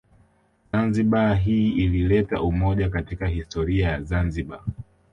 [0.71, 4.61] Zanzibar hii ilileta umoja katika historia ya zanzibar